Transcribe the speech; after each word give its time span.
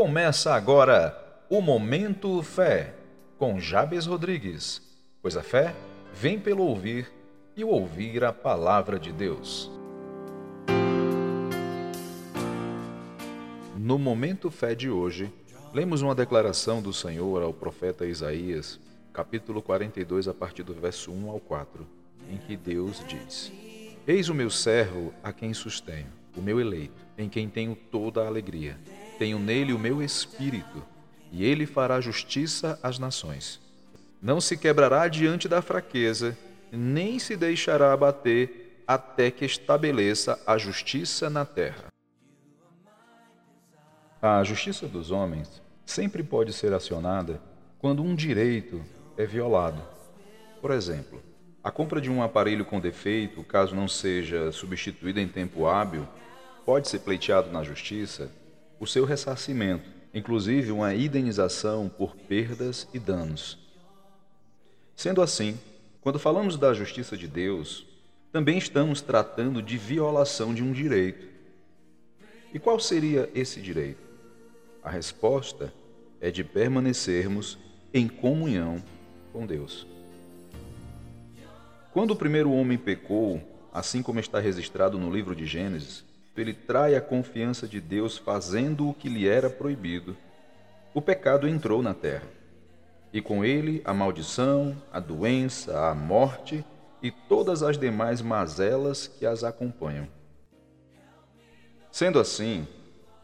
Começa 0.00 0.54
agora 0.54 1.14
o 1.50 1.60
Momento 1.60 2.42
Fé, 2.42 2.94
com 3.36 3.60
Jabes 3.60 4.06
Rodrigues. 4.06 4.80
Pois 5.20 5.36
a 5.36 5.42
fé 5.42 5.74
vem 6.14 6.40
pelo 6.40 6.62
ouvir 6.62 7.12
e 7.54 7.62
ouvir 7.62 8.24
a 8.24 8.32
palavra 8.32 8.98
de 8.98 9.12
Deus. 9.12 9.70
No 13.76 13.98
Momento 13.98 14.50
Fé 14.50 14.74
de 14.74 14.88
hoje, 14.88 15.30
lemos 15.74 16.00
uma 16.00 16.14
declaração 16.14 16.80
do 16.80 16.94
Senhor 16.94 17.42
ao 17.42 17.52
profeta 17.52 18.06
Isaías, 18.06 18.80
capítulo 19.12 19.60
42, 19.60 20.28
a 20.28 20.32
partir 20.32 20.62
do 20.62 20.72
verso 20.72 21.12
1 21.12 21.28
ao 21.28 21.40
4, 21.40 21.86
em 22.30 22.38
que 22.38 22.56
Deus 22.56 23.04
diz: 23.06 23.52
Eis 24.06 24.30
o 24.30 24.34
meu 24.34 24.48
servo 24.48 25.12
a 25.22 25.30
quem 25.30 25.52
sustenho, 25.52 26.08
o 26.34 26.40
meu 26.40 26.58
eleito, 26.58 27.04
em 27.18 27.28
quem 27.28 27.50
tenho 27.50 27.76
toda 27.76 28.22
a 28.22 28.26
alegria. 28.26 28.78
Tenho 29.20 29.38
nele 29.38 29.74
o 29.74 29.78
meu 29.78 30.02
espírito, 30.02 30.82
e 31.30 31.44
ele 31.44 31.66
fará 31.66 32.00
justiça 32.00 32.80
às 32.82 32.98
nações. 32.98 33.60
Não 34.22 34.40
se 34.40 34.56
quebrará 34.56 35.08
diante 35.08 35.46
da 35.46 35.60
fraqueza, 35.60 36.34
nem 36.72 37.18
se 37.18 37.36
deixará 37.36 37.92
abater 37.92 38.82
até 38.86 39.30
que 39.30 39.44
estabeleça 39.44 40.40
a 40.46 40.56
justiça 40.56 41.28
na 41.28 41.44
terra. 41.44 41.88
A 44.22 44.42
justiça 44.42 44.88
dos 44.88 45.10
homens 45.10 45.60
sempre 45.84 46.22
pode 46.22 46.54
ser 46.54 46.72
acionada 46.72 47.42
quando 47.78 48.02
um 48.02 48.14
direito 48.14 48.82
é 49.18 49.26
violado. 49.26 49.82
Por 50.62 50.70
exemplo, 50.70 51.22
a 51.62 51.70
compra 51.70 52.00
de 52.00 52.10
um 52.10 52.22
aparelho 52.22 52.64
com 52.64 52.80
defeito, 52.80 53.44
caso 53.44 53.76
não 53.76 53.86
seja 53.86 54.50
substituído 54.50 55.20
em 55.20 55.28
tempo 55.28 55.66
hábil, 55.66 56.08
pode 56.64 56.88
ser 56.88 57.00
pleiteado 57.00 57.50
na 57.52 57.62
justiça 57.62 58.39
o 58.80 58.86
seu 58.86 59.04
ressarcimento, 59.04 59.88
inclusive 60.12 60.72
uma 60.72 60.94
indenização 60.94 61.88
por 61.88 62.16
perdas 62.16 62.88
e 62.94 62.98
danos. 62.98 63.58
Sendo 64.96 65.20
assim, 65.20 65.56
quando 66.00 66.18
falamos 66.18 66.56
da 66.56 66.72
justiça 66.72 67.16
de 67.16 67.28
Deus, 67.28 67.86
também 68.32 68.56
estamos 68.56 69.02
tratando 69.02 69.62
de 69.62 69.76
violação 69.76 70.54
de 70.54 70.62
um 70.62 70.72
direito. 70.72 71.28
E 72.54 72.58
qual 72.58 72.80
seria 72.80 73.30
esse 73.34 73.60
direito? 73.60 74.00
A 74.82 74.90
resposta 74.90 75.72
é 76.20 76.30
de 76.30 76.42
permanecermos 76.42 77.58
em 77.92 78.08
comunhão 78.08 78.82
com 79.32 79.46
Deus. 79.46 79.86
Quando 81.92 82.12
o 82.12 82.16
primeiro 82.16 82.50
homem 82.52 82.78
pecou, 82.78 83.42
assim 83.72 84.02
como 84.02 84.20
está 84.20 84.38
registrado 84.40 84.98
no 84.98 85.12
livro 85.12 85.34
de 85.34 85.44
Gênesis, 85.44 86.04
ele 86.36 86.54
trai 86.54 86.94
a 86.94 87.00
confiança 87.00 87.66
de 87.66 87.80
Deus 87.80 88.16
fazendo 88.16 88.88
o 88.88 88.94
que 88.94 89.08
lhe 89.08 89.28
era 89.28 89.50
proibido. 89.50 90.16
O 90.94 91.02
pecado 91.02 91.48
entrou 91.48 91.82
na 91.82 91.94
terra, 91.94 92.26
e 93.12 93.20
com 93.20 93.44
ele 93.44 93.82
a 93.84 93.92
maldição, 93.92 94.76
a 94.92 95.00
doença, 95.00 95.88
a 95.88 95.94
morte 95.94 96.64
e 97.02 97.10
todas 97.10 97.62
as 97.62 97.78
demais 97.78 98.22
mazelas 98.22 99.06
que 99.06 99.26
as 99.26 99.44
acompanham. 99.44 100.08
Sendo 101.90 102.18
assim, 102.18 102.66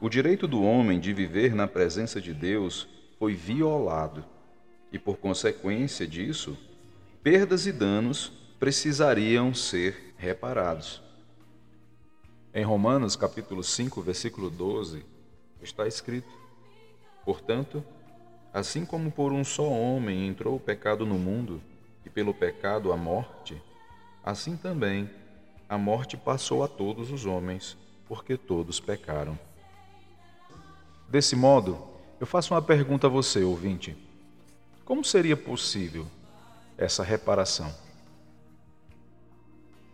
o 0.00 0.08
direito 0.08 0.46
do 0.46 0.62
homem 0.62 0.98
de 0.98 1.12
viver 1.12 1.54
na 1.54 1.66
presença 1.66 2.20
de 2.20 2.32
Deus 2.32 2.88
foi 3.18 3.34
violado, 3.34 4.24
e 4.92 4.98
por 4.98 5.16
consequência 5.16 6.06
disso, 6.06 6.56
perdas 7.22 7.66
e 7.66 7.72
danos 7.72 8.32
precisariam 8.58 9.54
ser 9.54 10.14
reparados. 10.16 11.02
Em 12.54 12.64
Romanos 12.64 13.16
capítulo 13.16 13.64
5, 13.64 14.02
versículo 14.02 14.50
12, 14.50 15.02
está 15.62 15.86
escrito: 15.86 16.28
Portanto, 17.24 17.82
assim 18.52 18.84
como 18.84 19.10
por 19.10 19.32
um 19.32 19.42
só 19.42 19.66
homem 19.66 20.26
entrou 20.26 20.56
o 20.56 20.60
pecado 20.60 21.06
no 21.06 21.14
mundo, 21.14 21.62
e 22.04 22.10
pelo 22.10 22.34
pecado 22.34 22.92
a 22.92 22.96
morte, 22.96 23.58
assim 24.22 24.54
também 24.54 25.08
a 25.66 25.78
morte 25.78 26.14
passou 26.14 26.62
a 26.62 26.68
todos 26.68 27.10
os 27.10 27.24
homens, 27.24 27.74
porque 28.06 28.36
todos 28.36 28.78
pecaram. 28.78 29.38
Desse 31.08 31.34
modo, 31.34 31.82
eu 32.20 32.26
faço 32.26 32.52
uma 32.52 32.60
pergunta 32.60 33.06
a 33.06 33.10
você, 33.10 33.42
ouvinte: 33.42 33.96
como 34.84 35.02
seria 35.02 35.38
possível 35.38 36.06
essa 36.76 37.02
reparação? 37.02 37.74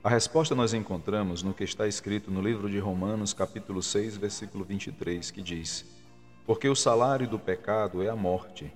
A 0.09 0.11
resposta 0.11 0.55
nós 0.55 0.73
encontramos 0.73 1.43
no 1.43 1.53
que 1.53 1.63
está 1.63 1.87
escrito 1.87 2.31
no 2.31 2.41
livro 2.41 2.71
de 2.71 2.79
Romanos, 2.79 3.35
capítulo 3.35 3.83
6, 3.83 4.17
versículo 4.17 4.65
23, 4.65 5.31
que 5.31 5.43
diz: 5.43 5.85
Porque 6.47 6.67
o 6.67 6.75
salário 6.75 7.29
do 7.29 7.39
pecado 7.39 8.03
é 8.03 8.09
a 8.09 8.17
morte, 8.17 8.73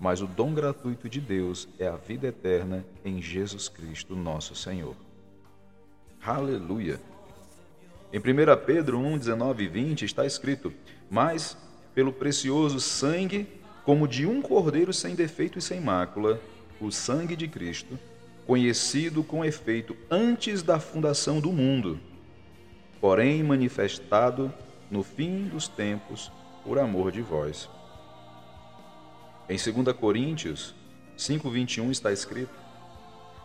mas 0.00 0.20
o 0.20 0.26
dom 0.26 0.52
gratuito 0.52 1.08
de 1.08 1.20
Deus 1.20 1.68
é 1.78 1.86
a 1.86 1.94
vida 1.94 2.26
eterna 2.26 2.84
em 3.04 3.22
Jesus 3.22 3.68
Cristo, 3.68 4.16
nosso 4.16 4.56
Senhor. 4.56 4.96
Aleluia! 6.20 7.00
Em 8.12 8.18
1 8.18 8.22
Pedro 8.66 8.98
1, 8.98 9.18
19 9.18 9.62
e 9.62 9.68
20 9.68 10.04
está 10.04 10.26
escrito: 10.26 10.72
Mas, 11.08 11.56
pelo 11.94 12.12
precioso 12.12 12.80
sangue, 12.80 13.46
como 13.84 14.08
de 14.08 14.26
um 14.26 14.42
cordeiro 14.42 14.92
sem 14.92 15.14
defeito 15.14 15.56
e 15.56 15.62
sem 15.62 15.80
mácula, 15.80 16.40
o 16.80 16.90
sangue 16.90 17.36
de 17.36 17.46
Cristo, 17.46 17.96
conhecido 18.46 19.24
com 19.24 19.44
efeito 19.44 19.96
antes 20.10 20.62
da 20.62 20.78
fundação 20.78 21.40
do 21.40 21.52
mundo, 21.52 21.98
porém 23.00 23.42
manifestado 23.42 24.52
no 24.90 25.02
fim 25.02 25.44
dos 25.44 25.66
tempos 25.66 26.30
por 26.62 26.78
amor 26.78 27.10
de 27.10 27.22
vós. 27.22 27.68
Em 29.48 29.56
2 29.56 29.96
Coríntios 29.96 30.74
5:21 31.16 31.90
está 31.90 32.12
escrito: 32.12 32.54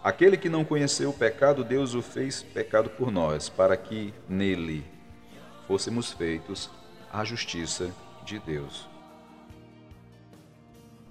Aquele 0.04 0.38
que 0.38 0.50
não 0.50 0.64
conheceu 0.64 1.10
o 1.10 1.14
pecado, 1.14 1.64
Deus 1.64 1.94
o 1.94 2.02
fez 2.02 2.42
pecado 2.42 2.90
por 2.90 3.12
nós, 3.12 3.50
para 3.50 3.76
que 3.76 4.14
nele 4.28 4.84
fôssemos 5.68 6.12
feitos 6.12 6.70
a 7.12 7.24
justiça 7.24 7.92
de 8.26 8.40
Deus. 8.40 8.88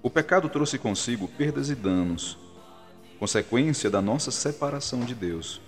O 0.01 0.09
pecado 0.09 0.49
trouxe 0.49 0.79
consigo 0.79 1.27
perdas 1.27 1.69
e 1.69 1.75
danos, 1.75 2.37
consequência 3.19 3.89
da 3.89 4.01
nossa 4.01 4.31
separação 4.31 5.01
de 5.01 5.13
Deus, 5.13 5.59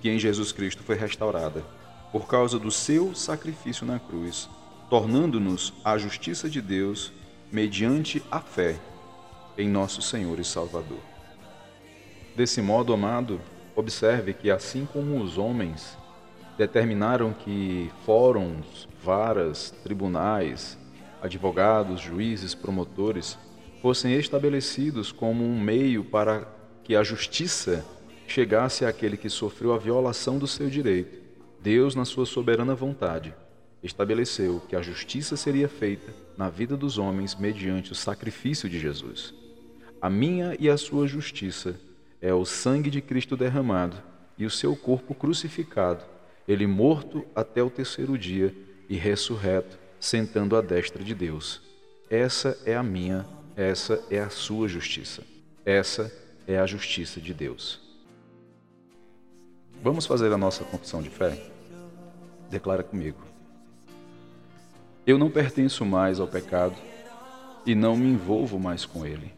que 0.00 0.08
em 0.08 0.18
Jesus 0.18 0.52
Cristo 0.52 0.84
foi 0.84 0.94
restaurada, 0.96 1.64
por 2.12 2.28
causa 2.28 2.58
do 2.58 2.70
seu 2.70 3.14
sacrifício 3.14 3.84
na 3.84 3.98
cruz, 3.98 4.48
tornando-nos 4.88 5.72
a 5.84 5.98
justiça 5.98 6.48
de 6.48 6.62
Deus 6.62 7.12
mediante 7.50 8.22
a 8.30 8.40
fé 8.40 8.78
em 9.58 9.68
nosso 9.68 10.00
Senhor 10.00 10.38
e 10.38 10.44
Salvador. 10.44 11.00
Desse 12.36 12.62
modo, 12.62 12.92
amado, 12.92 13.40
observe 13.74 14.32
que 14.32 14.50
assim 14.50 14.86
como 14.90 15.20
os 15.20 15.36
homens 15.36 15.98
determinaram 16.56 17.32
que 17.32 17.90
fóruns, 18.06 18.88
varas, 19.02 19.70
tribunais, 19.82 20.78
advogados, 21.20 22.00
juízes, 22.00 22.54
promotores 22.54 23.38
fossem 23.80 24.14
estabelecidos 24.14 25.10
como 25.10 25.44
um 25.44 25.60
meio 25.60 26.04
para 26.04 26.46
que 26.84 26.96
a 26.96 27.02
justiça 27.02 27.84
chegasse 28.26 28.84
àquele 28.84 29.16
que 29.16 29.28
sofreu 29.28 29.72
a 29.72 29.78
violação 29.78 30.38
do 30.38 30.46
seu 30.46 30.68
direito, 30.68 31.20
Deus, 31.60 31.94
na 31.94 32.04
sua 32.04 32.26
soberana 32.26 32.74
vontade, 32.74 33.34
estabeleceu 33.82 34.60
que 34.68 34.76
a 34.76 34.82
justiça 34.82 35.36
seria 35.36 35.68
feita 35.68 36.12
na 36.36 36.48
vida 36.48 36.76
dos 36.76 36.98
homens 36.98 37.34
mediante 37.34 37.92
o 37.92 37.94
sacrifício 37.94 38.68
de 38.68 38.78
Jesus. 38.78 39.34
A 40.00 40.10
minha 40.10 40.56
e 40.58 40.68
a 40.68 40.76
sua 40.76 41.06
justiça 41.06 41.78
é 42.20 42.32
o 42.32 42.44
sangue 42.44 42.90
de 42.90 43.00
Cristo 43.00 43.36
derramado 43.36 43.96
e 44.38 44.44
o 44.44 44.50
seu 44.50 44.74
corpo 44.74 45.14
crucificado, 45.14 46.04
ele 46.46 46.66
morto 46.66 47.24
até 47.34 47.62
o 47.62 47.70
terceiro 47.70 48.18
dia 48.18 48.54
e 48.88 48.96
ressurreto, 48.96 49.78
sentando 50.00 50.56
à 50.56 50.60
destra 50.60 51.02
de 51.04 51.14
Deus. 51.14 51.60
Essa 52.10 52.58
é 52.66 52.74
a 52.74 52.82
minha, 52.82 53.24
essa 53.56 54.02
é 54.10 54.18
a 54.18 54.28
sua 54.28 54.68
justiça. 54.68 55.22
Essa 55.64 56.12
é 56.46 56.58
a 56.58 56.66
justiça 56.66 57.20
de 57.20 57.32
Deus. 57.32 57.80
Vamos 59.82 60.06
fazer 60.06 60.32
a 60.32 60.38
nossa 60.38 60.64
confissão 60.64 61.02
de 61.02 61.10
fé? 61.10 61.40
Declara 62.50 62.82
comigo. 62.82 63.18
Eu 65.06 65.18
não 65.18 65.30
pertenço 65.30 65.84
mais 65.84 66.20
ao 66.20 66.28
pecado 66.28 66.76
e 67.66 67.74
não 67.74 67.96
me 67.96 68.06
envolvo 68.06 68.58
mais 68.58 68.84
com 68.84 69.04
ele. 69.04 69.32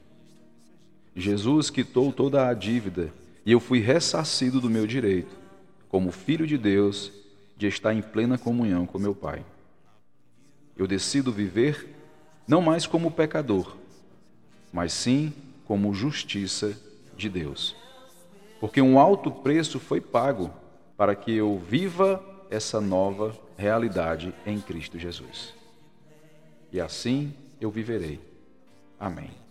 Jesus 1.17 1.71
quitou 1.71 2.13
toda 2.13 2.47
a 2.47 2.53
dívida 2.53 3.13
e 3.47 3.53
eu 3.53 3.61
fui 3.61 3.81
ressarcido 3.81 4.61
do 4.61 4.69
meu 4.69 4.87
direito, 4.87 5.35
como 5.89 6.11
filho 6.11 6.47
de 6.47 6.59
Deus, 6.59 7.13
de 7.57 7.67
estar 7.67 7.95
em 7.95 8.03
plena 8.03 8.37
comunhão 8.37 8.85
com 8.85 8.99
meu 8.99 9.15
Pai. 9.15 9.45
Eu 10.77 10.87
decido 10.87 11.33
viver 11.33 11.89
não 12.47 12.61
mais 12.61 12.87
como 12.87 13.11
pecador, 13.11 13.77
mas 14.73 14.93
sim 14.93 15.33
como 15.65 15.95
justiça 15.95 16.77
de 17.17 17.29
Deus. 17.29 17.77
Porque 18.61 18.81
um 18.81 18.99
alto 18.99 19.31
preço 19.31 19.79
foi 19.79 20.01
pago 20.01 20.51
para 20.97 21.15
que 21.15 21.33
eu 21.35 21.59
viva 21.59 22.23
essa 22.51 22.81
nova 22.81 23.37
realidade 23.57 24.35
em 24.47 24.61
Cristo 24.61 24.99
Jesus. 24.99 25.55
e 26.73 26.81
assim 26.81 27.33
eu 27.61 27.71
viverei. 27.71 28.21
Amém. 28.99 29.44